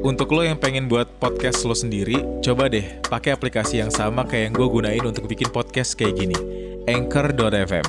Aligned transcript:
Untuk 0.00 0.32
lo 0.32 0.40
yang 0.40 0.56
pengen 0.56 0.88
buat 0.88 1.04
podcast 1.20 1.68
lo 1.68 1.76
sendiri, 1.76 2.24
coba 2.40 2.72
deh 2.72 3.04
pakai 3.04 3.36
aplikasi 3.36 3.84
yang 3.84 3.92
sama 3.92 4.24
kayak 4.24 4.48
yang 4.48 4.54
gue 4.56 4.68
gunain 4.72 5.04
untuk 5.04 5.28
bikin 5.28 5.52
podcast 5.52 5.92
kayak 5.92 6.16
gini, 6.16 6.38
Anchor.fm. 6.88 7.84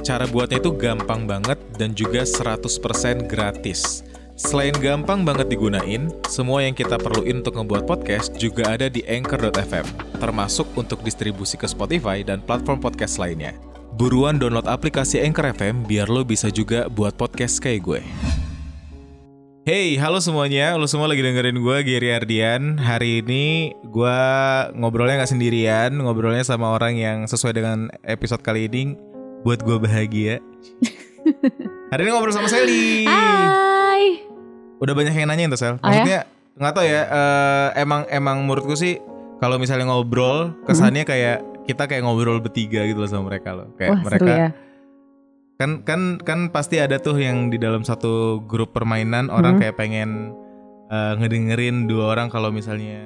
Cara 0.00 0.24
buatnya 0.24 0.56
itu 0.56 0.72
gampang 0.72 1.28
banget 1.28 1.60
dan 1.76 1.92
juga 1.92 2.24
100% 2.24 3.28
gratis. 3.28 4.00
Selain 4.38 4.72
gampang 4.72 5.26
banget 5.26 5.52
digunain, 5.52 6.08
semua 6.24 6.64
yang 6.64 6.72
kita 6.72 6.96
perluin 6.96 7.44
untuk 7.44 7.60
ngebuat 7.60 7.84
podcast 7.84 8.32
juga 8.40 8.78
ada 8.78 8.88
di 8.88 9.04
Anchor.fm, 9.04 10.16
termasuk 10.16 10.64
untuk 10.78 11.04
distribusi 11.04 11.60
ke 11.60 11.68
Spotify 11.68 12.24
dan 12.24 12.40
platform 12.40 12.80
podcast 12.80 13.20
lainnya. 13.20 13.52
Buruan 13.98 14.40
download 14.40 14.64
aplikasi 14.70 15.20
Anchor 15.20 15.52
FM 15.52 15.84
biar 15.84 16.08
lo 16.08 16.24
bisa 16.24 16.48
juga 16.48 16.88
buat 16.88 17.18
podcast 17.18 17.60
kayak 17.60 17.80
gue. 17.84 18.00
Hey, 19.68 20.00
halo 20.00 20.16
semuanya. 20.16 20.80
Lo 20.80 20.88
semua 20.88 21.12
lagi 21.12 21.20
dengerin 21.20 21.60
gue, 21.60 21.76
Giri 21.84 22.08
Ardian. 22.08 22.80
Hari 22.80 23.20
ini 23.20 23.76
gue 23.84 24.20
ngobrolnya 24.72 25.20
nggak 25.20 25.28
sendirian, 25.28 25.92
ngobrolnya 25.92 26.40
sama 26.40 26.72
orang 26.72 26.96
yang 26.96 27.28
sesuai 27.28 27.52
dengan 27.52 27.92
episode 28.00 28.40
kali 28.40 28.64
ini 28.64 28.96
buat 29.44 29.60
gue 29.60 29.76
bahagia. 29.76 30.40
Hari 31.92 32.00
ini 32.00 32.08
ngobrol 32.08 32.32
sama 32.32 32.48
Sally. 32.48 33.04
Hai. 33.04 34.24
Udah 34.80 34.96
banyak 34.96 35.12
yang 35.12 35.28
nanya 35.28 35.52
tuh 35.52 35.60
Sel. 35.60 35.76
Oh 35.76 35.76
ya? 35.76 36.00
Maksudnya 36.00 36.20
nggak 36.56 36.72
tahu 36.72 36.84
ya. 36.88 37.02
eh, 37.04 37.68
emang 37.84 38.08
emang 38.08 38.48
menurutku 38.48 38.72
sih 38.72 38.96
kalau 39.36 39.60
misalnya 39.60 39.92
ngobrol 39.92 40.56
kesannya 40.64 41.04
kayak 41.04 41.44
kita 41.68 41.84
kayak 41.84 42.08
ngobrol 42.08 42.40
bertiga 42.40 42.88
gitu 42.88 43.04
loh 43.04 43.10
sama 43.12 43.36
mereka 43.36 43.52
loh. 43.52 43.68
Kayak 43.76 44.00
Wah 44.00 44.00
mereka 44.00 44.32
seru 44.32 44.32
ya. 44.32 44.48
Kan 45.58 45.82
kan 45.82 46.00
kan 46.18 46.48
pasti 46.48 46.78
ada 46.78 46.96
tuh 46.96 47.18
yang 47.18 47.50
di 47.50 47.58
dalam 47.58 47.82
satu 47.82 48.38
grup 48.40 48.70
permainan 48.70 49.26
orang 49.28 49.54
Hmm. 49.54 49.60
kayak 49.60 49.76
pengen 49.76 50.10
eh, 50.86 51.12
ngedengerin 51.16 51.84
dua 51.84 52.14
orang 52.14 52.28
kalau 52.28 52.48
misalnya 52.48 53.02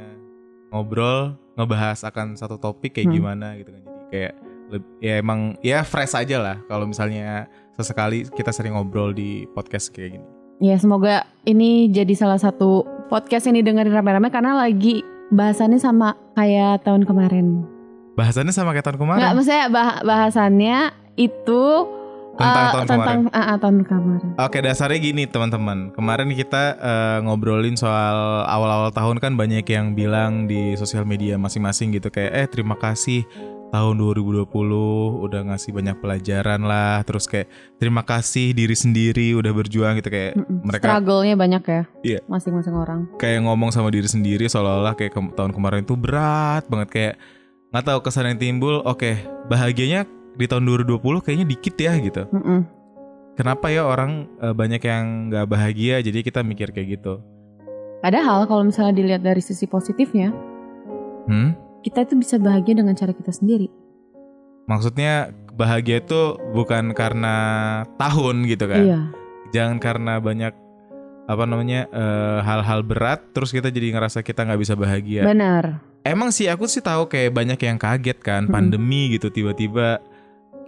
ngobrol 0.69 1.34
ngebahas 1.55 2.05
akan 2.05 2.34
satu 2.34 2.56
topik 2.56 2.92
kayak 2.92 3.09
Hmm. 3.09 3.17
gimana 3.17 3.47
gitu 3.56 3.70
kan 3.70 3.83
jadi 3.83 4.03
kayak 4.06 4.33
ya 5.00 5.14
emang 5.19 5.41
ya 5.61 5.81
fresh 5.83 6.14
aja 6.14 6.39
lah 6.39 6.56
kalau 6.62 6.84
misalnya 6.84 7.44
sesekali 7.72 8.25
kita 8.27 8.48
sering 8.50 8.72
ngobrol 8.72 9.11
di 9.11 9.48
podcast 9.48 9.89
kayak 9.89 10.14
gini 10.14 10.27
Ya 10.61 10.78
semoga 10.78 11.27
ini 11.42 11.89
jadi 11.89 12.12
salah 12.12 12.39
satu 12.39 12.81
podcast 13.09 13.44
yang 13.44 13.59
didengerin 13.59 13.91
rame-rame 13.91 14.31
karena 14.31 14.55
lagi 14.55 15.03
bahasannya 15.28 15.77
sama 15.77 16.14
kayak 16.33 16.84
tahun 16.84 17.03
kemarin. 17.03 17.66
bahasannya 18.12 18.53
sama 18.53 18.70
kayak 18.70 18.87
tahun 18.87 19.00
kemarin 19.00 19.19
Enggak, 19.19 19.34
maksudnya 19.34 19.66
bah- 19.66 20.00
bahasannya 20.03 20.78
itu 21.16 21.62
Tentang 22.33 22.48
eh, 22.64 22.72
tahun 22.72 22.86
tentang 22.86 23.20
ah, 23.28 23.41
ah, 23.44 23.56
tahun 23.56 23.77
kemarin. 23.83 24.30
Oke 24.36 24.58
dasarnya 24.58 24.98
gini 24.98 25.22
teman-teman 25.25 25.92
Kemarin 25.92 26.33
kita 26.33 26.62
eh, 26.75 27.19
ngobrolin 27.20 27.77
soal 27.77 28.16
awal-awal 28.44 28.88
tahun 28.88 29.16
kan 29.19 29.33
banyak 29.34 29.62
yang 29.64 29.92
bilang 29.92 30.44
di 30.44 30.72
sosial 30.75 31.05
media 31.05 31.36
masing-masing 31.36 31.92
gitu 31.92 32.08
Kayak 32.08 32.33
eh 32.34 32.47
terima 32.48 32.75
kasih 32.75 33.28
tahun 33.69 33.94
2020 33.97 34.48
udah 35.19 35.41
ngasih 35.47 35.72
banyak 35.72 35.97
pelajaran 35.98 36.60
lah 36.62 37.00
Terus 37.03 37.25
kayak 37.25 37.48
terima 37.77 38.00
kasih 38.00 38.53
diri 38.53 38.75
sendiri 38.75 39.33
udah 39.33 39.53
berjuang 39.53 39.97
gitu 39.97 40.08
Kayak 40.08 40.33
Mm-mm. 40.34 40.60
mereka 40.62 40.84
Struggle-nya 40.88 41.34
banyak 41.36 41.62
ya. 41.62 41.83
Iya. 42.03 42.19
Masing-masing 42.27 42.75
orang. 42.75 43.00
kayak 43.16 43.44
ngomong 43.44 43.70
sama 43.70 43.88
diri 43.88 44.08
sendiri 44.08 44.48
seolah-olah 44.48 44.92
kayak 44.92 45.12
ke- 45.12 45.34
tahun 45.34 45.53
kemarin 45.53 45.84
itu 45.84 45.94
berat 45.94 46.64
banget 46.64 46.88
Kayak 46.88 47.14
nggak 47.69 47.84
tahu 47.86 47.98
kesan 48.00 48.25
yang 48.27 48.41
timbul 48.41 48.80
Oke 48.84 49.20
bahagianya 49.47 50.05
di 50.33 50.44
tahun 50.47 50.64
2020 50.64 51.25
kayaknya 51.25 51.47
dikit 51.47 51.77
ya 51.77 51.92
gitu 51.98 52.25
Mm-mm. 52.33 52.61
Kenapa 53.33 53.72
ya 53.72 53.88
orang 53.88 54.28
eh, 54.38 54.52
banyak 54.52 54.83
yang 54.84 55.33
nggak 55.33 55.47
bahagia 55.48 56.05
jadi 56.05 56.20
kita 56.20 56.44
mikir 56.44 56.69
kayak 56.70 57.00
gitu 57.00 57.25
Padahal 58.02 58.50
kalau 58.50 58.66
misalnya 58.66 58.98
dilihat 58.98 59.22
dari 59.22 59.38
sisi 59.38 59.64
positifnya, 59.64 60.34
Hmm? 61.22 61.55
kita 61.86 62.03
itu 62.03 62.19
bisa 62.19 62.34
bahagia 62.34 62.75
dengan 62.75 62.98
cara 62.98 63.14
kita 63.14 63.30
sendiri. 63.30 63.70
Maksudnya 64.66 65.31
bahagia 65.54 66.03
itu 66.03 66.34
bukan 66.50 66.98
karena 66.98 67.34
tahun 68.03 68.42
gitu 68.50 68.66
kan? 68.66 68.82
Iya. 68.82 69.00
Jangan 69.54 69.78
karena 69.78 70.19
banyak 70.19 70.50
apa 71.31 71.44
namanya 71.47 71.87
eh, 71.94 72.38
hal-hal 72.42 72.82
berat 72.82 73.22
terus 73.31 73.54
kita 73.54 73.71
jadi 73.71 73.94
ngerasa 73.94 74.26
kita 74.26 74.50
nggak 74.50 74.60
bisa 74.66 74.75
bahagia. 74.75 75.22
Benar. 75.22 75.78
Emang 76.03 76.34
sih 76.34 76.50
aku 76.50 76.66
sih 76.66 76.82
tahu 76.82 77.06
kayak 77.06 77.31
banyak 77.31 77.59
yang 77.62 77.78
kaget 77.78 78.19
kan 78.19 78.50
Mm-mm. 78.50 78.54
pandemi 78.54 79.15
gitu 79.15 79.31
tiba-tiba 79.31 80.03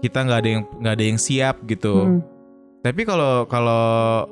kita 0.04 0.20
nggak 0.20 0.38
ada 0.44 0.50
yang 0.52 0.62
nggak 0.84 0.94
ada 1.00 1.04
yang 1.08 1.16
siap 1.16 1.64
gitu. 1.64 2.04
Mm. 2.04 2.20
Tapi 2.84 3.00
kalau 3.08 3.48
kalau 3.48 4.28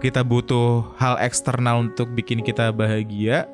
kita 0.00 0.24
butuh 0.24 0.88
hal 0.96 1.20
eksternal 1.20 1.84
untuk 1.84 2.08
bikin 2.16 2.40
kita 2.40 2.72
bahagia, 2.72 3.44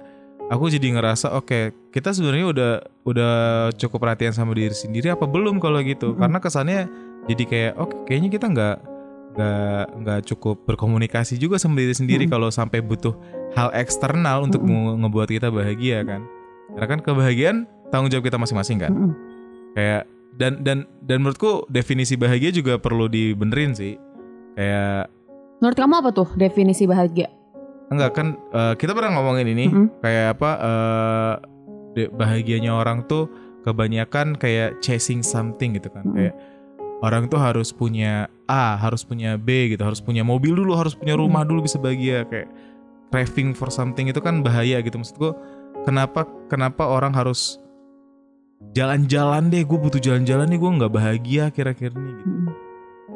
aku 0.55 0.71
jadi 0.71 0.95
ngerasa 0.95 1.35
oke 1.35 1.75
kita 1.91 2.15
sebenarnya 2.15 2.47
udah 2.55 2.73
udah 3.03 3.35
cukup 3.75 4.07
perhatian 4.07 4.31
sama 4.31 4.55
diri 4.55 4.71
sendiri 4.71 5.11
apa 5.11 5.27
belum 5.27 5.59
kalau 5.59 5.83
gitu? 5.83 6.15
Mm-mm. 6.15 6.21
Karena 6.23 6.39
kesannya 6.39 6.81
jadi 7.27 7.43
kayak 7.43 7.73
oke 7.81 7.95
kayaknya 8.07 8.31
kita 8.31 8.47
nggak 8.55 8.77
nggak 9.35 9.85
nggak 9.99 10.21
cukup 10.31 10.63
berkomunikasi 10.63 11.35
juga 11.43 11.59
sama 11.59 11.83
diri 11.83 11.91
sendiri 11.91 12.31
Mm-mm. 12.31 12.35
kalau 12.39 12.49
sampai 12.55 12.79
butuh 12.79 13.19
hal 13.59 13.75
eksternal 13.75 14.47
untuk 14.47 14.63
nge- 14.63 14.95
ngebuat 15.03 15.29
kita 15.35 15.51
bahagia 15.51 16.07
kan? 16.07 16.23
Karena 16.79 16.87
kan 16.87 17.01
kebahagiaan 17.03 17.59
tanggung 17.91 18.15
jawab 18.15 18.31
kita 18.31 18.39
masing-masing 18.39 18.79
kan? 18.79 18.95
Mm-mm. 18.95 19.13
kayak 19.75 20.07
dan 20.35 20.63
dan 20.63 20.85
dan 21.03 21.23
menurutku 21.23 21.67
definisi 21.69 22.15
bahagia 22.15 22.51
juga 22.51 22.77
perlu 22.77 23.07
dibenerin 23.07 23.73
sih 23.73 23.95
kayak 24.55 25.11
Menurut 25.63 25.79
kamu 25.79 25.95
apa 25.97 26.11
tuh 26.13 26.29
definisi 26.35 26.85
bahagia? 26.85 27.31
enggak 27.85 28.11
kan 28.17 28.27
eh, 28.51 28.75
kita 28.75 28.97
pernah 28.97 29.15
ngomongin 29.15 29.47
ini 29.47 29.67
Mm-mm. 29.69 29.87
kayak 30.01 30.37
apa 30.37 30.51
eh, 30.59 31.35
de- 31.95 32.11
bahagianya 32.11 32.73
orang 32.75 33.05
tuh 33.07 33.29
kebanyakan 33.63 34.35
kayak 34.35 34.81
chasing 34.81 35.21
something 35.21 35.77
gitu 35.77 35.93
kan 35.93 36.03
Mm-mm. 36.03 36.17
kayak 36.17 36.35
orang 37.05 37.29
tuh 37.29 37.37
harus 37.37 37.71
punya 37.71 38.27
A 38.49 38.75
harus 38.77 39.05
punya 39.05 39.37
B 39.37 39.73
gitu 39.77 39.85
harus 39.85 40.01
punya 40.01 40.25
mobil 40.25 40.57
dulu 40.57 40.75
harus 40.75 40.97
punya 40.97 41.15
rumah 41.15 41.45
dulu 41.45 41.65
bisa 41.65 41.77
bahagia 41.77 42.25
kayak 42.27 42.49
craving 43.13 43.53
for 43.53 43.69
something 43.69 44.09
itu 44.09 44.19
kan 44.19 44.41
bahaya 44.41 44.81
gitu 44.81 44.97
maksudku 44.97 45.37
kenapa 45.85 46.25
kenapa 46.49 46.89
orang 46.89 47.13
harus 47.13 47.61
jalan-jalan 48.73 49.53
deh 49.53 49.63
gue 49.63 49.79
butuh 49.79 50.01
jalan-jalan 50.01 50.49
nih 50.49 50.59
gue 50.59 50.71
nggak 50.81 50.93
bahagia 50.93 51.45
kira-kira 51.51 51.93
nih 51.93 52.15
gitu 52.17 52.31
Mm-mm. 52.31 52.53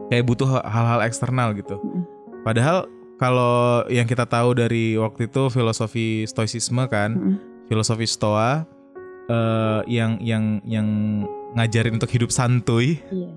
kayak 0.09 0.25
butuh 0.25 0.61
hal-hal 0.61 1.01
eksternal 1.03 1.55
gitu 1.55 1.77
Mm-mm. 1.77 2.03
padahal 2.43 2.87
kalau 3.17 3.83
yang 3.89 4.07
kita 4.07 4.23
tahu 4.23 4.55
dari 4.55 4.95
waktu 4.95 5.27
itu 5.27 5.49
filosofi 5.49 6.23
stoicisme 6.25 6.85
kan 6.87 7.15
Mm-mm. 7.15 7.67
filosofi 7.67 8.05
stoa 8.05 8.69
eh, 9.27 9.81
yang 9.89 10.21
yang 10.21 10.61
yang 10.63 10.87
ngajarin 11.55 11.97
untuk 11.97 12.11
hidup 12.11 12.29
santuy 12.29 13.01
Iya. 13.09 13.31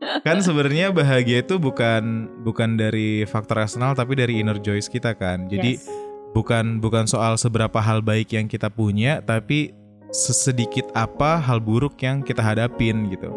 kan 0.26 0.40
sebenarnya 0.40 0.92
bahagia 0.92 1.44
itu 1.44 1.60
bukan 1.60 2.24
bukan 2.40 2.76
dari 2.76 3.24
faktor 3.24 3.60
eksternal 3.60 3.92
tapi 3.92 4.16
dari 4.16 4.40
inner 4.40 4.56
joys 4.56 4.88
kita 4.88 5.12
kan 5.12 5.44
jadi 5.44 5.76
Yes. 5.76 5.84
bukan 6.32 6.78
bukan 6.80 7.04
soal 7.04 7.36
seberapa 7.36 7.76
hal 7.82 8.00
baik 8.00 8.32
yang 8.32 8.46
kita 8.46 8.70
punya 8.70 9.20
tapi 9.20 9.74
sesedikit 10.10 10.90
apa 10.92 11.38
hal 11.38 11.62
buruk 11.62 11.98
yang 12.02 12.22
kita 12.22 12.42
hadapin 12.42 13.10
gitu. 13.10 13.30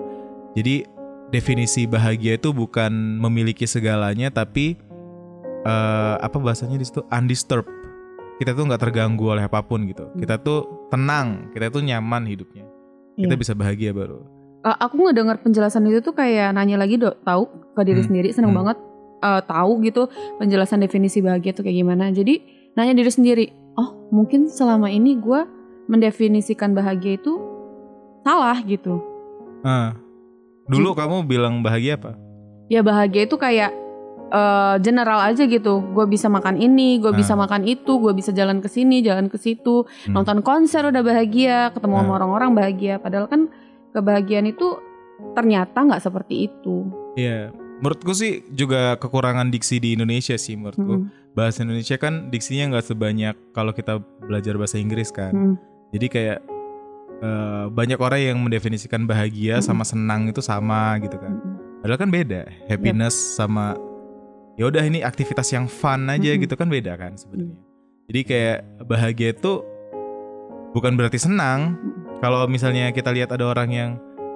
Jadi 0.53 0.85
definisi 1.29 1.89
bahagia 1.89 2.37
itu 2.37 2.53
bukan 2.53 3.17
memiliki 3.21 3.65
segalanya 3.65 4.29
tapi 4.29 4.77
eh, 5.63 6.15
apa 6.17 6.37
bahasanya 6.37 6.77
di 6.77 6.85
situ? 6.85 7.01
Undisturbed. 7.09 7.69
Kita 8.41 8.57
tuh 8.57 8.65
nggak 8.65 8.81
terganggu 8.81 9.29
oleh 9.29 9.45
apa 9.45 9.61
pun 9.61 9.85
gitu. 9.85 10.09
Kita 10.17 10.41
tuh 10.41 10.89
tenang 10.89 11.53
kita 11.53 11.69
tuh 11.69 11.85
nyaman 11.85 12.25
hidupnya. 12.25 12.65
Kita 13.13 13.33
Iya. 13.33 13.39
bisa 13.39 13.53
bahagia 13.53 13.93
baru. 13.93 14.25
Uh, 14.63 14.77
aku 14.79 14.95
ngedengar 15.05 15.43
penjelasan 15.43 15.83
itu 15.91 15.99
tuh 15.99 16.15
kayak 16.15 16.55
nanya 16.55 16.79
lagi 16.79 16.95
dok 16.95 17.19
tahu 17.27 17.51
ke 17.75 17.81
diri 17.83 17.99
Hmm, 17.99 18.07
sendiri? 18.09 18.27
Seneng 18.33 18.55
hmm. 18.55 18.59
banget. 18.63 18.77
Uh, 19.23 19.41
tahu 19.43 19.71
gitu. 19.85 20.07
Penjelasan 20.41 20.81
definisi 20.81 21.19
bahagia 21.21 21.53
tuh 21.53 21.61
kayak 21.61 21.77
gimana. 21.83 22.09
Jadi 22.09 22.41
nanya 22.73 22.97
diri 22.97 23.11
sendiri 23.13 23.45
oh 23.77 24.09
mungkin 24.09 24.49
selama 24.49 24.89
ini 24.89 25.13
gue 25.19 25.41
mendefinisikan 25.85 26.71
bahagia 26.71 27.17
itu 27.17 27.33
salah 28.21 28.57
gitu 28.63 29.03
Ah. 29.61 29.95
dulu 30.63 30.91
kamu 30.93 31.23
bilang 31.23 31.59
bahagia 31.59 31.95
apa 31.95 32.15
ya 32.67 32.79
bahagia 32.79 33.27
itu 33.27 33.35
kayak 33.35 33.71
uh, 34.29 34.75
general 34.79 35.19
aja 35.21 35.43
gitu 35.43 35.83
gue 35.91 36.05
bisa 36.05 36.27
makan 36.27 36.55
ini 36.55 36.99
gue 36.99 37.11
bisa 37.11 37.35
Ah. 37.35 37.43
makan 37.43 37.63
itu 37.63 37.99
gue 37.99 38.11
bisa 38.11 38.31
jalan 38.31 38.59
ke 38.59 38.67
sini 38.67 38.99
jalan 38.99 39.27
ke 39.27 39.35
situ 39.35 39.83
Hmm. 40.07 40.15
nonton 40.15 40.39
konser 40.39 40.83
udah 40.83 40.99
bahagia 40.99 41.71
ketemu 41.71 41.95
sama 41.97 42.09
Ah. 42.09 42.17
orang-orang 42.17 42.51
bahagia 42.53 42.95
padahal 42.97 43.27
kan 43.27 43.51
kebahagiaan 43.91 44.47
itu 44.47 44.79
ternyata 45.31 45.77
nggak 45.79 46.01
seperti 46.01 46.47
itu 46.47 46.87
Iya, 47.13 47.53
menurutku 47.77 48.09
sih 48.11 48.41
juga 48.49 48.97
kekurangan 48.97 49.47
diksi 49.47 49.77
di 49.77 49.93
Indonesia 49.93 50.33
sih 50.33 50.57
menurutku. 50.57 51.05
Mm-mm. 51.05 51.37
Bahasa 51.37 51.61
Indonesia 51.61 51.93
kan 51.95 52.29
diksinya 52.29 52.73
nggak 52.73 52.85
sebanyak 52.87 53.35
kalau 53.53 53.69
kita 53.69 54.01
belajar 54.19 54.57
bahasa 54.57 54.81
Inggris 54.81 55.13
kan. 55.13 55.29
Mm. 55.29 55.55
Jadi 55.93 56.05
kayak 56.09 56.39
eh, 57.21 57.65
banyak 57.69 57.99
orang 58.01 58.19
yang 58.19 58.37
mendefinisikan 58.41 59.05
bahagia 59.05 59.61
Mm-mm. 59.61 59.67
sama 59.69 59.85
senang 59.85 60.27
itu 60.27 60.41
sama 60.41 60.97
gitu 60.99 61.15
kan. 61.21 61.37
Padahal 61.85 61.99
kan 62.01 62.09
beda. 62.09 62.49
Happiness 62.67 63.13
sama 63.13 63.77
ya 64.57 64.69
udah 64.69 64.83
ini 64.85 65.01
aktivitas 65.05 65.49
yang 65.53 65.69
fun 65.69 66.09
aja 66.09 66.33
Mm-mm. 66.33 66.43
gitu 66.43 66.57
kan 66.57 66.67
beda 66.67 66.97
kan 66.97 67.13
sebenarnya. 67.15 67.57
Jadi 68.09 68.19
kayak 68.27 68.57
bahagia 68.89 69.29
itu 69.31 69.63
bukan 70.73 70.97
berarti 70.97 71.21
senang. 71.21 71.77
Kalau 72.19 72.47
misalnya 72.47 72.89
kita 72.91 73.11
lihat 73.11 73.31
ada 73.35 73.45
orang 73.47 73.69
yang 73.71 73.91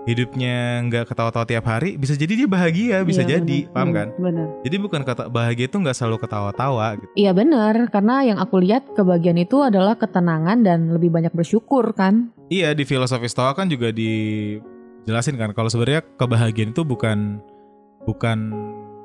hidupnya 0.08 0.56
nggak 0.88 1.04
ketawa-tawa 1.12 1.44
tiap 1.44 1.68
hari, 1.68 2.00
bisa 2.00 2.16
jadi 2.16 2.34
dia 2.34 2.48
bahagia, 2.48 3.04
bisa 3.04 3.22
Iya, 3.22 3.38
jadi, 3.38 3.68
benar. 3.68 3.74
paham 3.76 3.88
Hmm, 3.92 3.98
kan? 4.00 4.08
Benar. 4.16 4.48
Jadi 4.64 4.76
bukan 4.80 5.02
kata 5.04 5.24
bahagia 5.28 5.66
itu 5.68 5.78
nggak 5.78 5.94
selalu 5.94 6.18
ketawa-tawa 6.24 6.88
gitu. 6.96 7.12
Iya 7.14 7.32
benar, 7.36 7.76
karena 7.92 8.16
yang 8.24 8.40
aku 8.40 8.56
lihat 8.64 8.88
kebahagiaan 8.96 9.38
itu 9.38 9.60
adalah 9.60 10.00
ketenangan 10.00 10.64
dan 10.64 10.96
lebih 10.96 11.12
banyak 11.12 11.36
bersyukur 11.36 11.92
kan. 11.92 12.32
Iya 12.48 12.72
di 12.72 12.88
filosofi 12.88 13.28
Stoa 13.28 13.52
kan 13.52 13.68
juga 13.68 13.92
dijelasin 13.92 15.36
kan 15.36 15.52
kalau 15.52 15.68
sebenarnya 15.68 16.08
kebahagiaan 16.16 16.72
itu 16.72 16.88
bukan 16.88 17.44
bukan 18.08 18.56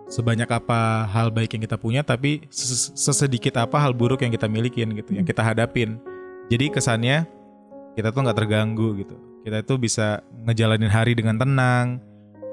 sebanyak 0.07 0.47
apa 0.47 1.11
hal 1.11 1.35
baik 1.35 1.57
yang 1.57 1.65
kita 1.65 1.75
punya 1.75 2.07
tapi 2.07 2.47
ses- 2.53 2.95
sesedikit 2.95 3.59
apa 3.59 3.81
hal 3.81 3.91
buruk 3.91 4.23
yang 4.23 4.31
kita 4.31 4.47
milikin 4.47 4.95
gitu 4.95 5.19
yang 5.19 5.27
kita 5.27 5.43
hadapin. 5.43 5.99
Jadi 6.47 6.71
kesannya 6.71 7.27
kita 7.99 8.15
tuh 8.15 8.23
nggak 8.23 8.39
terganggu 8.39 8.95
gitu. 9.03 9.32
Kita 9.43 9.59
itu 9.63 9.75
bisa 9.79 10.23
ngejalanin 10.47 10.91
hari 10.91 11.19
dengan 11.19 11.35
tenang. 11.39 11.99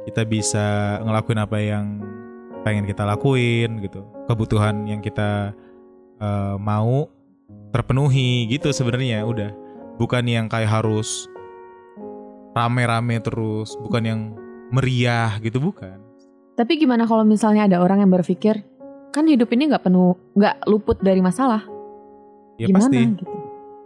Kita 0.09 0.25
bisa 0.25 0.97
ngelakuin 1.05 1.39
apa 1.39 1.57
yang 1.61 1.85
pengen 2.65 2.89
kita 2.89 3.05
lakuin 3.05 3.77
gitu. 3.85 4.01
Kebutuhan 4.25 4.89
yang 4.89 5.01
kita 5.01 5.53
eh, 6.17 6.55
mau 6.57 7.05
terpenuhi 7.69 8.49
gitu 8.49 8.73
sebenarnya 8.73 9.21
udah 9.21 9.53
bukan 10.01 10.25
yang 10.25 10.45
kayak 10.49 10.69
harus 10.69 11.29
rame-rame 12.57 13.21
terus, 13.21 13.77
bukan 13.77 14.03
yang 14.03 14.21
meriah 14.73 15.37
gitu 15.45 15.61
bukan. 15.61 16.01
Tapi 16.57 16.75
gimana 16.75 17.05
kalau 17.05 17.23
misalnya 17.23 17.69
ada 17.69 17.77
orang 17.79 18.03
yang 18.03 18.11
berpikir 18.11 18.65
kan 19.13 19.25
hidup 19.25 19.49
ini 19.53 19.69
nggak 19.69 19.85
penuh, 19.85 20.17
nggak 20.33 20.65
luput 20.65 20.97
dari 20.99 21.21
masalah. 21.21 21.63
Ya 22.59 22.67
gimana 22.67 22.89
pasti. 22.89 22.99
gitu? 23.15 23.35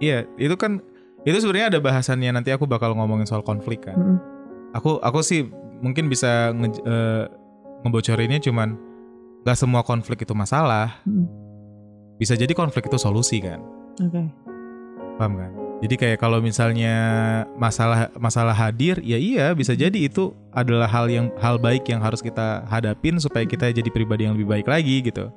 Iya, 0.02 0.18
itu 0.36 0.56
kan 0.58 0.82
itu 1.24 1.38
sebenarnya 1.40 1.78
ada 1.78 1.80
bahasannya 1.80 2.30
nanti 2.36 2.52
aku 2.52 2.68
bakal 2.68 2.92
ngomongin 2.96 3.24
soal 3.24 3.44
konflik 3.44 3.88
kan. 3.88 3.96
Mm-mm. 3.96 4.18
Aku 4.76 5.00
aku 5.00 5.24
sih 5.24 5.48
mungkin 5.80 6.12
bisa 6.12 6.52
nge, 6.52 6.84
eh, 6.84 7.24
ngebocorinnya 7.88 8.44
cuman 8.44 8.76
gak 9.48 9.60
semua 9.60 9.84
konflik 9.84 10.24
itu 10.24 10.36
masalah. 10.36 11.00
Mm. 11.08 11.28
Bisa 12.20 12.36
jadi 12.36 12.52
konflik 12.52 12.88
itu 12.88 13.00
solusi 13.00 13.40
kan. 13.40 13.64
Oke. 14.00 14.24
Paham 15.20 15.34
kan? 15.40 15.52
Jadi 15.84 16.00
kayak 16.00 16.24
kalau 16.24 16.40
misalnya 16.40 16.96
masalah 17.60 18.08
masalah 18.16 18.56
hadir, 18.56 19.04
ya 19.04 19.20
iya 19.20 19.52
bisa 19.52 19.76
jadi 19.76 20.08
itu 20.08 20.32
adalah 20.56 20.88
hal 20.88 21.12
yang 21.12 21.28
hal 21.44 21.60
baik 21.60 21.84
yang 21.92 22.00
harus 22.00 22.24
kita 22.24 22.64
hadapin 22.72 23.20
supaya 23.20 23.44
kita 23.44 23.68
jadi 23.68 23.92
pribadi 23.92 24.24
yang 24.24 24.40
lebih 24.40 24.48
baik 24.48 24.68
lagi 24.72 25.04
gitu. 25.04 25.28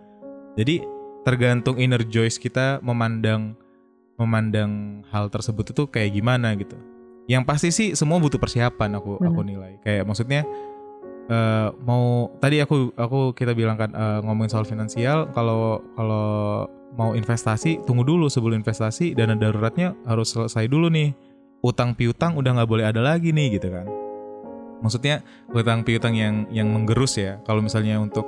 Jadi 0.54 0.86
tergantung 1.26 1.82
inner 1.82 1.98
joys 2.06 2.38
kita 2.38 2.78
memandang 2.78 3.58
memandang 4.16 5.04
hal 5.12 5.28
tersebut 5.28 5.72
itu 5.72 5.82
kayak 5.88 6.16
gimana 6.16 6.56
gitu. 6.56 6.76
Yang 7.26 7.42
pasti 7.44 7.68
sih 7.72 7.88
semua 7.92 8.20
butuh 8.22 8.38
persiapan 8.40 8.98
aku 8.98 9.20
Benar. 9.20 9.28
aku 9.32 9.40
nilai. 9.44 9.72
Kayak 9.84 10.04
maksudnya 10.08 10.42
eh, 11.28 11.68
mau 11.84 12.32
tadi 12.38 12.62
aku 12.62 12.94
aku 12.96 13.34
kita 13.36 13.52
bilang 13.52 13.76
kan 13.76 13.90
eh, 13.92 14.18
ngomongin 14.24 14.50
soal 14.50 14.66
finansial 14.66 15.30
kalau 15.34 15.82
kalau 15.94 16.66
mau 16.96 17.12
investasi 17.12 17.84
tunggu 17.84 18.06
dulu 18.06 18.30
sebelum 18.32 18.64
investasi 18.64 19.12
dana 19.12 19.36
daruratnya 19.36 19.92
harus 20.08 20.32
selesai 20.32 20.64
dulu 20.70 20.88
nih 20.88 21.12
utang 21.60 21.92
piutang 21.92 22.38
udah 22.40 22.56
nggak 22.56 22.70
boleh 22.70 22.84
ada 22.88 23.04
lagi 23.04 23.36
nih 23.36 23.60
gitu 23.60 23.68
kan 23.68 23.84
maksudnya 24.80 25.20
utang 25.52 25.84
piutang 25.84 26.16
yang 26.16 26.48
yang 26.48 26.72
menggerus 26.72 27.20
ya 27.20 27.40
kalau 27.44 27.60
misalnya 27.60 28.00
untuk 28.00 28.24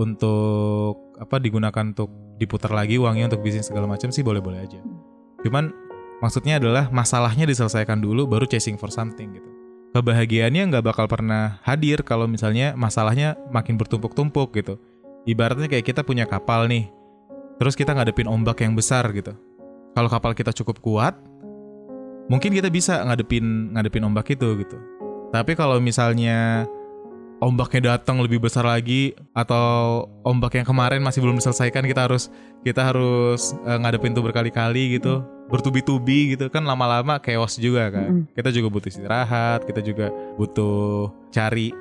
untuk 0.00 1.14
apa 1.20 1.38
digunakan 1.38 1.84
untuk 1.94 2.10
diputar 2.40 2.74
lagi 2.74 2.96
uangnya 2.98 3.30
untuk 3.30 3.44
bisnis 3.44 3.68
segala 3.68 3.86
macam 3.86 4.10
sih 4.10 4.24
boleh-boleh 4.24 4.60
aja 4.66 4.80
cuman 5.42 5.74
maksudnya 6.22 6.62
adalah 6.62 6.88
masalahnya 6.88 7.46
diselesaikan 7.46 7.98
dulu 7.98 8.26
baru 8.26 8.46
chasing 8.46 8.78
for 8.78 8.88
something 8.88 9.34
gitu. 9.34 9.48
Kebahagiaannya 9.92 10.72
nggak 10.72 10.84
bakal 10.88 11.04
pernah 11.04 11.60
hadir 11.66 12.00
kalau 12.00 12.24
misalnya 12.24 12.72
masalahnya 12.72 13.36
makin 13.52 13.76
bertumpuk-tumpuk 13.76 14.56
gitu. 14.56 14.80
Ibaratnya 15.28 15.68
kayak 15.68 15.84
kita 15.84 16.00
punya 16.02 16.24
kapal 16.24 16.66
nih 16.66 16.88
terus 17.60 17.78
kita 17.78 17.94
ngadepin 17.94 18.26
ombak 18.26 18.64
yang 18.64 18.72
besar 18.72 19.06
gitu. 19.12 19.36
Kalau 19.92 20.08
kapal 20.08 20.32
kita 20.32 20.50
cukup 20.56 20.80
kuat 20.80 21.14
mungkin 22.32 22.54
kita 22.54 22.72
bisa 22.72 23.04
ngadepin 23.04 23.76
ngadepin 23.76 24.06
ombak 24.08 24.32
itu 24.32 24.48
gitu. 24.64 24.78
Tapi 25.32 25.52
kalau 25.56 25.80
misalnya 25.80 26.64
ombaknya 27.42 27.98
datang 27.98 28.22
lebih 28.22 28.38
besar 28.38 28.62
lagi 28.62 29.18
atau 29.34 30.06
ombak 30.22 30.62
yang 30.62 30.66
kemarin 30.66 31.02
masih 31.02 31.18
belum 31.18 31.42
diselesaikan 31.42 31.82
kita 31.82 32.06
harus 32.06 32.30
kita 32.62 32.94
harus 32.94 33.58
eh, 33.66 33.78
ngadepin 33.82 34.14
tuh 34.14 34.22
berkali-kali 34.22 35.02
gitu. 35.02 35.26
Bertubi-tubi 35.50 36.38
gitu 36.38 36.46
kan 36.48 36.62
lama-lama 36.62 37.18
chaos 37.18 37.58
juga 37.58 37.90
kan. 37.90 38.30
Kita 38.30 38.54
juga 38.54 38.70
butuh 38.70 38.88
istirahat 38.88 39.66
kita 39.66 39.82
juga 39.82 40.14
butuh 40.38 41.10
cari 41.34 41.74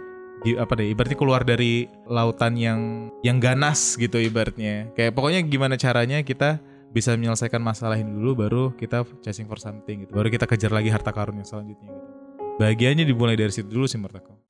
apa 0.58 0.74
deh 0.74 0.90
ibaratnya 0.90 1.22
keluar 1.22 1.46
dari 1.46 1.86
lautan 2.10 2.58
yang 2.58 3.14
yang 3.22 3.38
ganas 3.38 3.94
gitu 4.02 4.18
ibaratnya. 4.18 4.90
Kayak 4.98 5.14
pokoknya 5.14 5.46
gimana 5.46 5.78
caranya 5.78 6.26
kita 6.26 6.58
bisa 6.92 7.14
menyelesaikan 7.16 7.62
masalah 7.62 7.96
ini 7.96 8.12
dulu 8.12 8.32
baru 8.36 8.64
kita 8.76 9.06
chasing 9.22 9.46
for 9.46 9.62
something 9.62 10.10
gitu. 10.10 10.12
Baru 10.12 10.28
kita 10.34 10.50
kejar 10.50 10.74
lagi 10.74 10.90
harta 10.90 11.14
karun 11.14 11.38
yang 11.38 11.48
selanjutnya 11.48 11.94
gitu. 11.94 12.10
Bahagianya 12.58 13.06
dimulai 13.06 13.38
dari 13.38 13.54
situ 13.54 13.70
dulu 13.70 13.86
sih 13.88 14.02
menurut 14.02 14.20
aku 14.20 14.41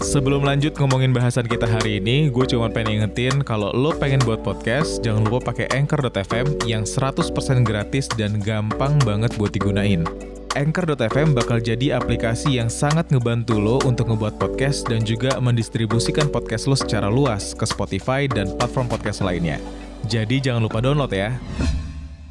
Sebelum 0.00 0.40
lanjut 0.48 0.72
ngomongin 0.80 1.12
bahasan 1.12 1.44
kita 1.44 1.68
hari 1.68 2.00
ini, 2.00 2.32
gue 2.32 2.44
cuma 2.48 2.72
pengen 2.72 3.04
ingetin 3.04 3.44
kalau 3.44 3.68
lo 3.76 3.92
pengen 3.92 4.16
buat 4.24 4.40
podcast, 4.40 5.04
jangan 5.04 5.28
lupa 5.28 5.52
pakai 5.52 5.68
Anchor.fm 5.76 6.64
yang 6.64 6.88
100% 6.88 7.28
gratis 7.68 8.08
dan 8.16 8.40
gampang 8.40 8.96
banget 9.04 9.36
buat 9.36 9.52
digunain. 9.52 10.08
Anchor.fm 10.56 11.36
bakal 11.36 11.60
jadi 11.60 12.00
aplikasi 12.00 12.56
yang 12.56 12.72
sangat 12.72 13.12
ngebantu 13.12 13.60
lo 13.60 13.76
untuk 13.84 14.08
ngebuat 14.08 14.40
podcast 14.40 14.88
dan 14.88 15.04
juga 15.04 15.36
mendistribusikan 15.36 16.32
podcast 16.32 16.64
lo 16.64 16.74
secara 16.74 17.12
luas 17.12 17.52
ke 17.52 17.68
Spotify 17.68 18.24
dan 18.24 18.50
platform 18.56 18.88
podcast 18.88 19.20
lainnya. 19.20 19.60
Jadi 20.08 20.40
jangan 20.40 20.64
lupa 20.64 20.80
download 20.80 21.12
ya. 21.12 21.36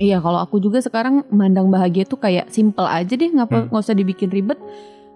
Iya, 0.01 0.18
kalau 0.25 0.42
aku 0.42 0.57
juga 0.57 0.81
sekarang 0.81 1.22
mandang 1.30 1.69
bahagia 1.69 2.04
tuh 2.04 2.18
kayak 2.18 2.50
simple 2.50 2.88
aja 2.89 3.13
deh, 3.13 3.30
nggak 3.30 3.45
Hmm. 3.45 3.69
nggak 3.69 3.83
usah 3.86 3.94
dibikin 3.94 4.33
ribet. 4.33 4.57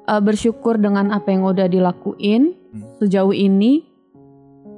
Eh, 0.04 0.20
bersyukur 0.20 0.76
dengan 0.76 1.16
apa 1.16 1.32
yang 1.32 1.48
udah 1.48 1.72
dilakuin 1.72 2.60
Hmm. 2.76 2.84
sejauh 3.00 3.32
ini, 3.32 3.88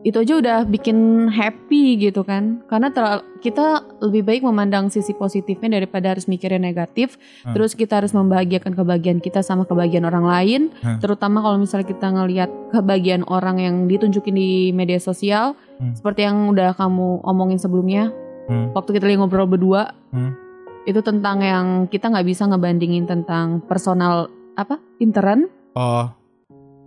itu 0.06 0.22
aja 0.22 0.38
udah 0.38 0.58
bikin 0.70 1.26
happy 1.34 1.98
gitu 1.98 2.22
kan. 2.22 2.62
Karena 2.70 2.94
kita 3.42 3.82
lebih 4.06 4.22
baik 4.22 4.42
memandang 4.46 4.94
sisi 4.94 5.18
positifnya 5.18 5.82
daripada 5.82 6.14
harus 6.14 6.30
mikirin 6.30 6.62
negatif. 6.62 7.18
Hmm. 7.42 7.58
Terus 7.58 7.74
kita 7.74 8.06
harus 8.06 8.14
membahagiakan 8.14 8.78
kebahagiaan 8.78 9.18
kita 9.18 9.42
sama 9.42 9.66
kebahagiaan 9.66 10.06
orang 10.06 10.30
lain. 10.30 10.62
Hmm. 10.86 11.02
Terutama 11.02 11.42
kalau 11.42 11.58
misalnya 11.58 11.90
kita 11.90 12.06
ngelihat 12.06 12.50
kebahagiaan 12.70 13.26
orang 13.26 13.58
yang 13.58 13.76
ditunjukin 13.90 14.38
di 14.38 14.70
media 14.78 15.02
sosial, 15.02 15.58
Hmm. 15.82 15.98
seperti 15.98 16.22
yang 16.22 16.54
udah 16.54 16.78
kamu 16.78 17.26
omongin 17.26 17.58
sebelumnya 17.58 18.14
Hmm. 18.46 18.78
waktu 18.78 18.94
kita 18.94 19.10
lagi 19.10 19.18
ngobrol 19.18 19.50
berdua 19.50 19.90
Hmm. 20.14 20.38
itu 20.86 21.02
tentang 21.02 21.42
yang 21.42 21.66
kita 21.90 22.14
nggak 22.14 22.30
bisa 22.30 22.46
ngebandingin 22.46 23.10
tentang 23.10 23.66
personal 23.66 24.30
apa 24.54 24.78
intern 24.98 25.48
Oh, 25.76 26.08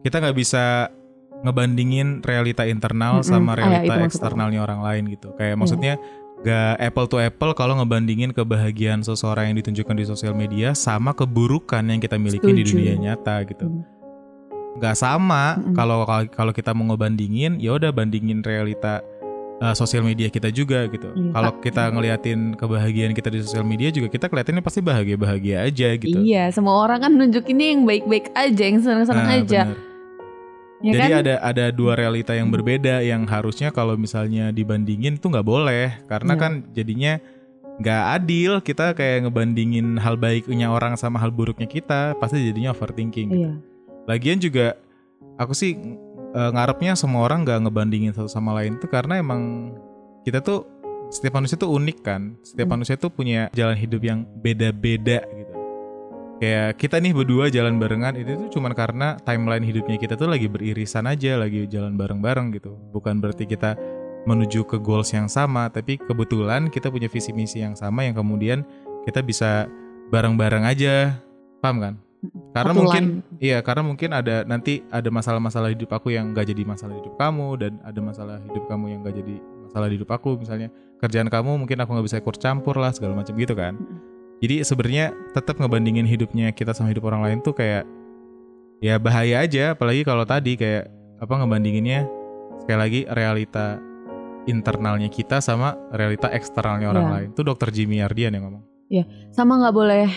kita 0.00 0.16
nggak 0.18 0.32
bisa 0.32 0.88
ngebandingin 1.44 2.24
realita 2.24 2.64
internal 2.64 3.20
sama 3.22 3.54
Ah, 3.54 3.54
ya, 3.54 3.54
itu 3.54 3.60
realita 3.60 3.92
maksud 3.94 4.00
aku. 4.00 4.06
eksternalnya 4.10 4.60
orang 4.64 4.80
lain 4.82 5.04
gitu. 5.12 5.28
Kayak 5.36 5.54
Iya. 5.54 5.60
maksudnya 5.60 5.94
gak 6.38 6.74
apple 6.78 7.06
to 7.06 7.18
apple 7.18 7.52
kalau 7.52 7.74
ngebandingin 7.76 8.30
kebahagiaan 8.30 9.02
seseorang 9.02 9.50
yang 9.52 9.56
ditunjukkan 9.58 9.96
di 9.98 10.04
sosial 10.06 10.32
media 10.32 10.70
sama 10.72 11.10
keburukan 11.10 11.82
yang 11.82 11.98
kita 11.98 12.14
miliki 12.14 12.46
di 12.48 12.62
Setuju. 12.62 12.74
dunia 12.74 12.94
nyata 12.96 13.42
gitu. 13.44 13.66
Mm. 13.66 13.82
Gak 14.78 14.94
sama 14.94 15.58
kalau 15.74 16.06
kalau 16.30 16.52
kita 16.54 16.70
mau 16.70 16.86
ngebandingin 16.88 17.58
ya 17.58 17.74
udah 17.74 17.90
bandingin 17.90 18.40
realita 18.40 19.02
uh, 19.58 19.72
sosial 19.72 20.02
media 20.02 20.26
kita 20.26 20.48
juga 20.48 20.86
gitu. 20.86 21.10
Iya, 21.10 21.30
Kalau 21.30 21.52
kita 21.58 21.82
ngeliatin 21.88 22.40
kebahagiaan 22.54 23.12
kita 23.12 23.28
di 23.28 23.42
sosial 23.42 23.62
media 23.62 23.88
juga 23.88 24.06
kita 24.06 24.26
kelihatannya 24.26 24.60
pasti 24.60 24.80
bahagia-bahagia 24.80 25.62
aja 25.62 25.88
gitu. 25.94 26.18
iya 26.18 26.48
semua 26.48 26.78
orang 26.80 27.00
kan 27.00 27.12
nunjukinnya 27.12 27.66
yang 27.72 27.82
baik-baik 27.82 28.30
aja 28.32 28.62
yang 28.64 28.78
senang-senang 28.78 29.26
Nah, 29.26 29.38
aja 29.38 29.60
bener. 29.66 29.78
ya 30.78 30.92
Jadi 30.94 31.02
kan 31.04 31.20
ada 31.20 31.34
ada 31.42 31.64
dua 31.70 31.92
realita 31.92 32.32
yang 32.32 32.48
berbeda 32.48 33.02
yang 33.02 33.26
harusnya 33.26 33.68
kalau 33.68 33.94
misalnya 33.94 34.50
dibandingin 34.50 35.18
tuh 35.18 35.30
nggak 35.30 35.42
boleh 35.42 35.90
karena 36.06 36.32
Iya. 36.32 36.40
kan 36.40 36.52
jadinya 36.70 37.12
nggak 37.78 38.02
adil 38.14 38.52
kita 38.58 38.90
kayak 38.90 39.26
ngebandingin 39.26 39.98
hal 39.98 40.14
baiknya 40.14 40.66
orang 40.66 40.94
sama 40.94 41.18
hal 41.18 41.30
buruknya 41.30 41.66
kita 41.66 42.14
pasti 42.16 42.42
jadinya 42.42 42.70
overthinking. 42.70 43.28
gitu. 43.28 43.38
iya 43.38 43.52
Lagian 44.06 44.38
juga 44.38 44.72
aku 45.36 45.52
sih 45.52 45.76
eh, 46.34 46.50
ngarepnya 46.52 46.96
semua 46.98 47.24
orang 47.24 47.44
nggak 47.46 47.68
ngebandingin 47.68 48.12
satu 48.12 48.28
sama 48.28 48.56
lain 48.58 48.76
tuh 48.80 48.90
karena 48.90 49.20
emang 49.20 49.72
kita 50.26 50.44
tuh 50.44 50.66
setiap 51.08 51.40
manusia 51.40 51.56
tuh 51.56 51.72
unik 51.72 51.98
kan. 52.04 52.36
Setiap 52.44 52.68
Hmm. 52.68 52.74
manusia 52.80 52.94
tuh 53.00 53.08
punya 53.08 53.48
jalan 53.56 53.76
hidup 53.76 54.00
yang 54.04 54.28
beda-beda 54.44 55.24
gitu. 55.24 55.54
Kayak 56.38 56.78
kita 56.78 57.02
nih 57.02 57.12
berdua 57.16 57.50
jalan 57.50 57.82
barengan 57.82 58.14
itu 58.14 58.38
tuh 58.38 58.48
cuman 58.60 58.70
karena 58.70 59.18
timeline 59.26 59.66
hidupnya 59.66 59.98
kita 59.98 60.14
tuh 60.14 60.30
lagi 60.30 60.46
beririsan 60.46 61.10
aja, 61.10 61.34
lagi 61.34 61.66
jalan 61.66 61.98
bareng-bareng 61.98 62.54
gitu. 62.54 62.78
Bukan 62.94 63.18
berarti 63.18 63.42
kita 63.42 63.74
menuju 64.22 64.62
ke 64.68 64.78
goals 64.78 65.10
yang 65.10 65.26
sama, 65.26 65.66
tapi 65.72 65.98
kebetulan 65.98 66.70
kita 66.70 66.92
punya 66.92 67.10
visi 67.10 67.34
misi 67.34 67.64
yang 67.64 67.74
sama 67.74 68.06
yang 68.06 68.14
kemudian 68.14 68.62
kita 69.02 69.24
bisa 69.24 69.66
bareng-bareng 70.12 70.62
aja, 70.68 71.18
paham 71.58 71.76
kan? 71.82 71.94
Karena 72.48 72.72
mungkin 72.72 73.04
iya, 73.38 73.60
karena 73.60 73.82
mungkin 73.84 74.10
ada 74.16 74.42
nanti 74.42 74.80
ada 74.88 75.12
masalah-masalah 75.12 75.68
hidup 75.72 75.92
aku 75.92 76.16
yang 76.16 76.32
gak 76.32 76.48
jadi 76.48 76.64
masalah 76.64 76.96
hidup 76.96 77.14
kamu 77.20 77.48
dan 77.60 77.72
ada 77.84 78.00
masalah 78.00 78.40
hidup 78.40 78.64
kamu 78.66 78.84
yang 78.96 79.00
gak 79.04 79.16
jadi 79.20 79.36
masalah 79.68 79.86
di 79.92 79.94
hidup 80.00 80.10
aku 80.16 80.40
misalnya 80.40 80.72
kerjaan 80.98 81.28
kamu 81.28 81.60
mungkin 81.60 81.76
aku 81.76 81.92
nggak 81.92 82.06
bisa 82.08 82.18
ikut 82.24 82.36
campur 82.40 82.80
lah 82.80 82.90
segala 82.90 83.14
macam 83.20 83.36
gitu 83.36 83.52
kan. 83.52 83.76
Jadi 84.40 84.64
sebenarnya 84.64 85.12
tetap 85.36 85.60
ngebandingin 85.60 86.08
hidupnya 86.08 86.50
kita 86.56 86.72
sama 86.72 86.88
hidup 86.88 87.04
orang 87.10 87.20
lain 87.26 87.38
tuh 87.44 87.52
kayak 87.52 87.84
ya 88.80 88.96
bahaya 88.96 89.44
aja 89.44 89.74
apalagi 89.76 90.06
kalau 90.06 90.24
tadi 90.24 90.54
kayak 90.56 90.88
apa 91.18 91.34
ngebandinginnya 91.34 92.06
sekali 92.62 92.78
lagi 92.78 93.00
realita 93.10 93.76
internalnya 94.48 95.10
kita 95.12 95.42
sama 95.44 95.76
realita 95.92 96.32
eksternalnya 96.32 96.88
orang 96.88 97.04
Iya. 97.04 97.14
lain. 97.14 97.28
Itu 97.36 97.42
dokter 97.44 97.68
Jimmy 97.68 98.00
Ardian 98.00 98.32
yang 98.32 98.48
ngomong. 98.48 98.64
sama 99.36 99.60
nggak 99.60 99.74
boleh 99.76 100.08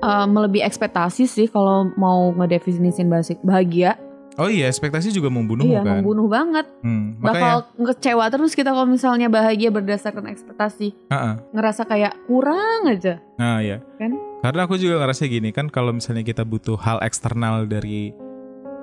uh, 0.00 0.26
melebihi 0.26 0.62
ekspektasi 0.62 1.24
sih 1.24 1.46
kalau 1.46 1.90
mau 1.94 2.30
ngedefinisin 2.34 3.08
basic 3.08 3.38
bahagia 3.42 3.96
Oh 4.38 4.46
iya, 4.46 4.70
ekspektasi 4.70 5.10
juga 5.10 5.26
membunuh 5.26 5.66
iya 5.66 5.82
kan. 5.82 5.98
membunuh 5.98 6.30
banget 6.30 6.62
Hmm, 6.78 7.18
bakal 7.18 7.66
makanya 7.66 7.74
ngecewa 7.74 8.24
terus 8.30 8.54
kita 8.54 8.70
kalau 8.70 8.86
misalnya 8.86 9.26
bahagia 9.26 9.66
berdasarkan 9.68 10.30
ekspektasi 10.30 10.94
Heeh. 11.10 11.34
ngerasa 11.50 11.82
kayak 11.82 12.14
kurang 12.30 12.86
aja 12.86 13.18
Nah, 13.34 13.58
ya. 13.58 13.82
Kan? 13.98 14.14
Karena 14.38 14.70
aku 14.70 14.78
juga 14.78 15.02
ngerasa 15.02 15.26
gini 15.26 15.50
kan 15.50 15.66
kalau 15.66 15.90
misalnya 15.90 16.22
kita 16.22 16.46
butuh 16.46 16.78
hal 16.78 17.02
eksternal 17.02 17.66
dari 17.66 18.14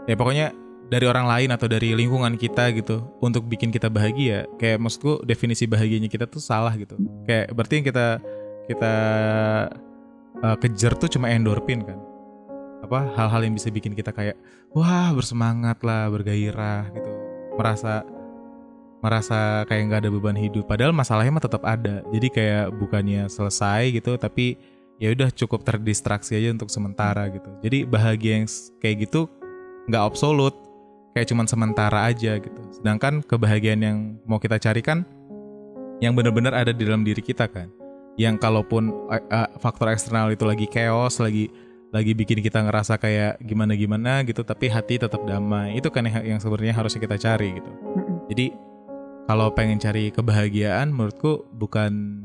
ya 0.03 0.19
pokoknya 0.19 0.51
dari 0.85 1.07
orang 1.07 1.23
lain 1.25 1.49
atau 1.49 1.65
dari 1.65 1.95
lingkungan 1.95 2.35
kita 2.35 2.75
gitu 2.75 3.07
untuk 3.17 3.47
bikin 3.47 3.71
kita 3.71 3.87
bahagia, 3.87 4.45
kayak 4.59 4.77
maksudku 4.77 5.23
definisi 5.23 5.65
bahagianya 5.65 6.05
kita 6.05 6.27
tuh 6.27 6.37
salah 6.37 6.75
gitu. 6.75 6.93
Kayak 7.25 7.55
berarti 7.55 7.73
yang 7.79 7.87
kita 7.87 8.07
kita 8.67 8.93
uh, 10.43 10.57
kejar 10.59 10.97
tuh 10.97 11.07
cuma 11.11 11.31
endorfin 11.31 11.85
kan. 11.85 11.99
Apa 12.83 13.11
hal-hal 13.17 13.47
yang 13.47 13.55
bisa 13.55 13.71
bikin 13.71 13.95
kita 13.95 14.11
kayak 14.11 14.35
wah 14.75 15.13
bersemangat 15.15 15.81
lah, 15.85 16.09
bergairah 16.11 16.91
gitu. 16.91 17.11
Merasa 17.55 18.03
merasa 18.99 19.63
kayak 19.69 19.81
nggak 19.91 19.99
ada 20.05 20.09
beban 20.11 20.37
hidup. 20.37 20.65
Padahal 20.65 20.91
masalahnya 20.91 21.31
mah 21.37 21.45
tetap 21.45 21.63
ada. 21.63 22.01
Jadi 22.09 22.27
kayak 22.33 22.73
bukannya 22.75 23.29
selesai 23.29 23.93
gitu 23.93 24.17
tapi 24.17 24.57
ya 24.97 25.11
udah 25.11 25.29
cukup 25.31 25.61
terdistraksi 25.67 26.35
aja 26.35 26.51
untuk 26.55 26.71
sementara 26.71 27.29
gitu. 27.29 27.51
Jadi 27.61 27.85
bahagia 27.85 28.41
yang 28.41 28.47
kayak 28.81 29.09
gitu 29.09 29.29
nggak 29.87 30.03
absolut. 30.03 30.55
Kayak 31.15 31.31
cuman 31.31 31.47
sementara 31.47 32.11
aja 32.11 32.37
gitu. 32.37 32.61
Sedangkan 32.75 33.23
kebahagiaan 33.23 33.81
yang 33.81 33.97
mau 34.27 34.35
kita 34.35 34.59
cari 34.59 34.83
kan 34.83 35.07
yang 36.03 36.11
benar-benar 36.11 36.51
ada 36.51 36.75
di 36.75 36.83
dalam 36.83 37.07
diri 37.07 37.23
kita 37.23 37.47
kan 37.47 37.71
yang 38.15 38.35
kalaupun 38.35 38.91
eh, 39.11 39.21
faktor 39.57 39.91
eksternal 39.91 40.31
itu 40.31 40.43
lagi 40.43 40.65
chaos 40.65 41.19
lagi 41.19 41.51
lagi 41.91 42.11
bikin 42.11 42.39
kita 42.39 42.59
ngerasa 42.61 42.95
kayak 42.95 43.39
gimana 43.39 43.71
gimana 43.73 44.19
gitu 44.23 44.43
tapi 44.43 44.67
hati 44.67 44.99
tetap 44.99 45.23
damai 45.23 45.75
itu 45.75 45.87
kan 45.87 46.03
yang, 46.03 46.35
yang 46.35 46.39
sebenarnya 46.39 46.75
harusnya 46.75 46.99
kita 46.99 47.15
cari 47.15 47.55
gitu 47.55 47.71
jadi 48.27 48.45
kalau 49.25 49.49
pengen 49.51 49.79
cari 49.79 50.11
kebahagiaan 50.11 50.91
menurutku 50.91 51.47
bukan 51.51 52.21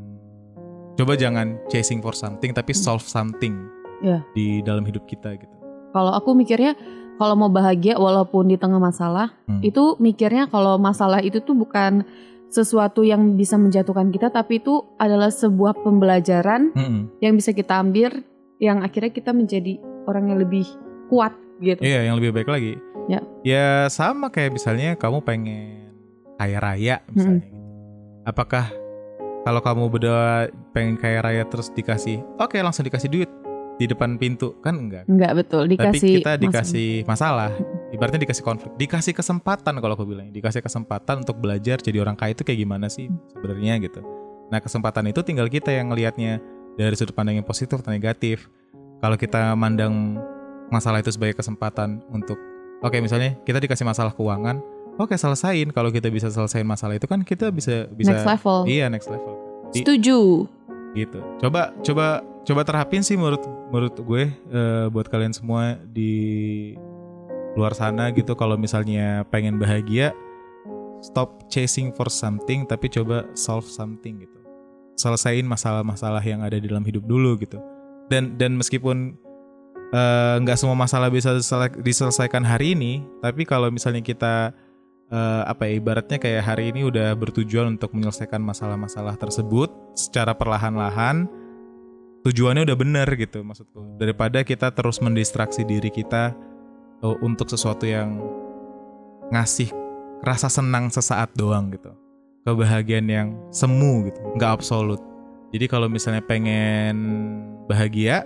coba 0.94 1.14
jangan 1.14 1.56
chasing 1.66 1.99
for 1.99 2.12
something 2.12 2.50
tapi 2.50 2.70
solve 2.70 3.02
something 3.02 3.56
Iya. 4.00 4.25
di 4.32 4.64
dalam 4.64 4.80
hidup 4.82 5.04
kita 5.04 5.37
gitu. 5.37 5.54
kalau 5.92 6.16
aku 6.16 6.32
mikirnya 6.32 6.73
kalau 7.20 7.37
mau 7.37 7.52
bahagia 7.52 8.00
walaupun 8.00 8.49
di 8.49 8.56
tengah 8.56 8.80
masalah 8.80 9.28
Hmm. 9.44 9.61
itu 9.61 9.92
mikirnya 10.00 10.49
kalau 10.49 10.80
masalah 10.80 11.20
itu 11.20 11.37
tuh 11.38 11.52
bukan 11.52 12.00
sesuatu 12.50 13.07
yang 13.07 13.38
bisa 13.38 13.54
menjatuhkan 13.54 14.11
kita 14.11 14.35
tapi 14.35 14.59
itu 14.59 14.83
adalah 14.99 15.30
sebuah 15.30 15.87
pembelajaran 15.87 16.75
Mm-mm. 16.75 17.23
yang 17.23 17.38
bisa 17.38 17.54
kita 17.54 17.78
ambil 17.78 18.26
yang 18.61 18.83
akhirnya 18.85 19.14
kita 19.14 19.30
menjadi 19.33 19.80
orang 20.04 20.35
yang 20.35 20.38
lebih 20.42 20.66
kuat 21.09 21.33
gitu. 21.62 21.80
Iya, 21.80 22.11
yang 22.11 22.21
lebih 22.21 22.37
baik 22.37 22.49
lagi. 22.50 22.75
Ya. 23.09 23.21
Ya 23.47 23.66
sama 23.88 24.28
kayak 24.28 24.54
misalnya 24.54 24.99
kamu 24.99 25.25
pengen 25.25 25.95
kaya 26.37 26.59
raya 26.61 26.97
misalnya 27.09 27.47
gitu. 27.47 27.59
Apakah 28.28 28.69
kalau 29.40 29.61
kamu 29.64 29.88
berdua 29.88 30.52
pengen 30.76 31.00
kaya 31.00 31.25
raya 31.25 31.42
terus 31.49 31.73
dikasih, 31.73 32.21
oke 32.37 32.61
langsung 32.61 32.85
dikasih 32.85 33.09
duit 33.09 33.30
di 33.80 33.88
depan 33.88 34.20
pintu 34.20 34.60
kan 34.60 34.76
enggak? 34.76 35.08
Enggak 35.08 35.32
betul 35.32 35.64
Tapi 35.64 35.72
dikasih 35.72 36.10
kita 36.20 36.30
masalah. 36.30 36.44
dikasih 36.44 36.90
masalah. 37.08 37.50
Ibaratnya 37.90 38.20
dikasih 38.22 38.44
konflik, 38.44 38.70
dikasih 38.76 39.16
kesempatan 39.16 39.75
kalau 39.80 39.96
aku 39.96 40.04
bilang, 40.04 40.28
dikasih 40.28 40.60
kesempatan 40.60 41.25
untuk 41.25 41.40
belajar 41.40 41.80
jadi 41.80 41.99
orang 41.99 42.14
kaya 42.14 42.37
itu 42.37 42.44
kayak 42.44 42.60
gimana 42.60 42.87
sih 42.87 43.08
sebenarnya 43.32 43.80
gitu. 43.80 44.04
Nah 44.52 44.60
kesempatan 44.60 45.08
itu 45.08 45.25
tinggal 45.25 45.49
kita 45.49 45.72
yang 45.72 45.88
ngelihatnya 45.88 46.38
dari 46.76 46.92
sudut 46.92 47.16
pandang 47.16 47.40
yang 47.40 47.49
positif 47.49 47.80
atau 47.80 47.88
negatif. 47.88 48.46
Kalau 49.00 49.16
kita 49.16 49.56
mandang 49.56 50.20
masalah 50.68 51.00
itu 51.00 51.08
sebagai 51.08 51.34
kesempatan 51.34 52.04
untuk, 52.12 52.37
oke 52.78 52.94
misalnya 53.00 53.34
kita 53.42 53.58
dikasih 53.58 53.82
masalah 53.82 54.12
keuangan, 54.12 54.60
oke 55.00 55.16
selesaiin. 55.16 55.72
Kalau 55.72 55.88
kita 55.88 56.12
bisa 56.12 56.28
selesaiin 56.28 56.68
masalah 56.68 57.00
itu 57.00 57.08
kan 57.08 57.25
kita 57.25 57.49
bisa 57.49 57.88
bisa 57.90 58.12
next 58.12 58.28
level. 58.28 58.58
iya 58.68 58.87
next 58.87 59.08
level. 59.08 59.34
Di- 59.72 59.82
Setuju. 59.82 60.46
gitu. 60.92 61.18
Coba 61.40 61.72
coba 61.80 62.20
coba 62.44 62.64
terapin 62.64 63.04
sih 63.04 63.16
menurut 63.20 63.44
menurut 63.70 63.97
gue 64.00 64.25
eh, 64.32 64.87
buat 64.88 65.06
kalian 65.06 65.35
semua 65.37 65.76
di 65.85 66.75
luar 67.59 67.75
sana 67.75 68.14
gitu 68.14 68.32
kalau 68.38 68.54
misalnya 68.54 69.26
pengen 69.28 69.59
bahagia 69.59 70.14
stop 71.02 71.49
chasing 71.50 71.90
for 71.90 72.09
something 72.12 72.68
tapi 72.68 72.87
coba 72.92 73.26
solve 73.32 73.66
something 73.66 74.23
gitu. 74.25 74.38
Selesaiin 75.00 75.49
masalah-masalah 75.49 76.20
yang 76.20 76.44
ada 76.44 76.61
di 76.61 76.68
dalam 76.68 76.85
hidup 76.85 77.09
dulu 77.09 77.40
gitu. 77.40 77.56
Dan 78.12 78.37
dan 78.37 78.54
meskipun 78.54 79.16
eh, 79.90 80.35
nggak 80.44 80.61
semua 80.61 80.76
masalah 80.76 81.09
bisa 81.09 81.32
disele- 81.32 81.80
diselesaikan 81.80 82.44
hari 82.44 82.76
ini, 82.76 83.00
tapi 83.25 83.49
kalau 83.49 83.73
misalnya 83.73 84.04
kita 84.04 84.52
eh, 85.09 85.42
apa 85.49 85.66
ya 85.66 85.80
ibaratnya 85.80 86.20
kayak 86.20 86.44
hari 86.44 86.68
ini 86.68 86.85
udah 86.85 87.16
bertujuan 87.16 87.80
untuk 87.80 87.97
menyelesaikan 87.97 88.44
masalah-masalah 88.44 89.16
tersebut 89.16 89.73
secara 89.97 90.37
perlahan-lahan 90.37 91.39
tujuannya 92.26 92.68
udah 92.68 92.78
bener 92.78 93.08
gitu 93.16 93.40
maksudku. 93.40 93.96
Daripada 93.96 94.44
kita 94.44 94.72
terus 94.72 95.00
mendistraksi 95.00 95.64
diri 95.64 95.88
kita 95.88 96.36
eh, 97.04 97.16
untuk 97.24 97.48
sesuatu 97.48 97.88
yang 97.88 98.20
ngasih 99.30 99.72
rasa 100.20 100.52
senang 100.52 100.92
sesaat 100.92 101.32
doang 101.36 101.72
gitu. 101.72 101.92
Kebahagiaan 102.44 103.08
yang 103.08 103.28
semu 103.52 104.08
gitu 104.08 104.20
nggak 104.36 104.52
absolut. 104.60 105.00
Jadi 105.50 105.66
kalau 105.66 105.90
misalnya 105.90 106.22
pengen 106.22 106.96
bahagia 107.66 108.22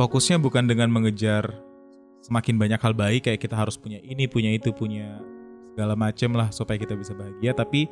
fokusnya 0.00 0.40
bukan 0.40 0.68
dengan 0.68 0.88
mengejar 0.92 1.60
semakin 2.24 2.56
banyak 2.58 2.80
hal 2.80 2.94
baik 2.96 3.28
kayak 3.28 3.40
kita 3.40 3.54
harus 3.54 3.78
punya 3.78 4.02
ini 4.02 4.26
punya 4.26 4.50
itu 4.50 4.72
punya 4.72 5.20
segala 5.72 5.94
macem 5.94 6.32
lah 6.32 6.48
supaya 6.50 6.80
kita 6.80 6.96
bisa 6.96 7.12
bahagia 7.12 7.52
tapi 7.52 7.86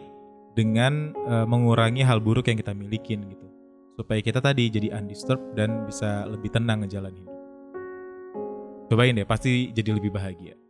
dengan 0.57 1.13
eh, 1.15 1.47
mengurangi 1.47 2.03
hal 2.03 2.19
buruk 2.19 2.49
yang 2.49 2.59
kita 2.59 2.73
milikin 2.75 3.25
gitu 3.29 3.54
supaya 3.95 4.21
kita 4.21 4.43
tadi 4.43 4.67
jadi 4.71 4.99
undisturbed 4.99 5.55
dan 5.55 5.87
bisa 5.87 6.27
lebih 6.27 6.51
tenang 6.51 6.83
ngejalanin 6.83 7.23
hidup. 7.23 7.43
Cobain 8.91 9.15
deh 9.17 9.27
pasti 9.27 9.71
jadi 9.71 9.97
lebih 9.97 10.13
bahagia 10.13 10.64